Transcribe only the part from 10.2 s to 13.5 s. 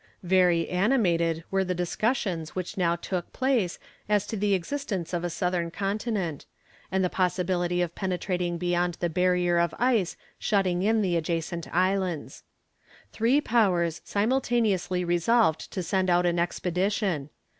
shutting in the adjacent islands. Three